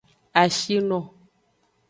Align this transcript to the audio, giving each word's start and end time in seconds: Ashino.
Ashino. 0.41 0.99